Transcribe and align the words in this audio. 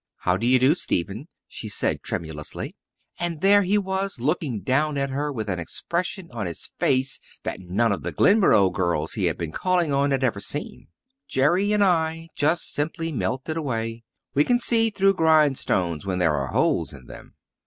"How 0.21 0.35
do 0.35 0.47
you 0.47 0.57
do, 0.57 0.73
Stephen?" 0.73 1.27
she 1.47 1.69
said 1.69 2.01
tremulously. 2.01 2.75
And 3.19 3.39
there 3.41 3.61
he 3.61 3.77
was 3.77 4.19
looking 4.19 4.61
down 4.61 4.97
at 4.97 5.11
her 5.11 5.31
with 5.31 5.47
an 5.47 5.59
expression 5.59 6.27
on 6.31 6.47
his 6.47 6.71
face 6.79 7.19
that 7.43 7.59
none 7.59 7.91
of 7.91 8.01
the 8.01 8.11
Glenboro 8.11 8.71
girls 8.73 9.13
he 9.13 9.25
had 9.25 9.37
been 9.37 9.51
calling 9.51 9.93
on 9.93 10.09
had 10.09 10.23
ever 10.23 10.39
seen. 10.39 10.87
Jerry 11.27 11.71
and 11.71 11.83
I 11.83 12.29
just 12.35 12.73
simply 12.73 13.11
melted 13.11 13.57
away. 13.57 14.03
We 14.33 14.43
can 14.43 14.57
see 14.57 14.89
through 14.89 15.13
grindstones 15.13 16.03
when 16.03 16.17
there 16.17 16.33
are 16.35 16.47
holes 16.47 16.95
in 16.95 17.05
them! 17.05 17.35